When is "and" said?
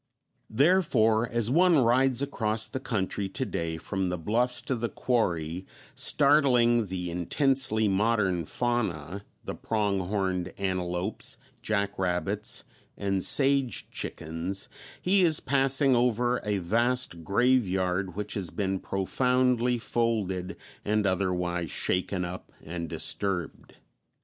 12.97-13.23, 20.83-21.05, 22.65-22.89